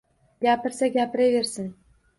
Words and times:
—Gapirsa-gapiraversin! 0.45 1.71